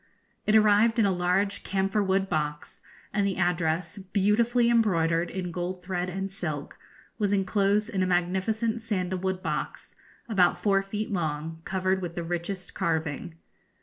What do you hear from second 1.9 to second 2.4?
wood